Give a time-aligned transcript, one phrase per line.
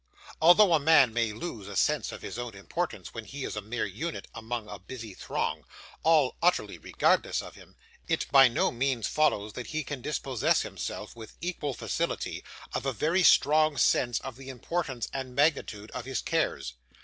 [0.41, 3.61] Although a man may lose a sense of his own importance when he is a
[3.61, 5.63] mere unit among a busy throng,
[6.01, 7.75] all utterly regardless of him,
[8.07, 12.43] it by no means follows that he can dispossess himself, with equal facility,
[12.73, 16.73] of a very strong sense of the importance and magnitude of his cares.